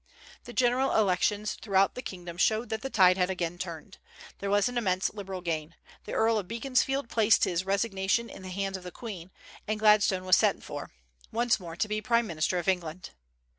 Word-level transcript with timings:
The 0.45 0.51
general 0.51 0.95
elections 0.95 1.53
throughout 1.53 1.93
the 1.93 2.01
kingdom 2.01 2.35
showed 2.37 2.69
that 2.69 2.81
the 2.81 2.89
tide 2.89 3.19
had 3.19 3.29
again 3.29 3.59
turned. 3.59 3.99
There 4.39 4.49
was 4.49 4.67
an 4.67 4.75
immense 4.75 5.13
Liberal 5.13 5.41
gain. 5.41 5.75
The 6.05 6.13
Earl 6.13 6.39
of 6.39 6.47
Beaconsfield 6.47 7.07
placed 7.07 7.43
his 7.43 7.67
resignation 7.67 8.27
in 8.27 8.41
the 8.41 8.49
hands 8.49 8.77
of 8.77 8.83
the 8.83 8.89
Queen, 8.89 9.29
and 9.67 9.77
Gladstone 9.79 10.25
was 10.25 10.37
sent 10.37 10.63
for, 10.63 10.89
once 11.31 11.59
more 11.59 11.75
to 11.75 11.87
be 11.87 12.01
prime 12.01 12.25
minister 12.25 12.57
of 12.57 12.67
England. 12.67 13.11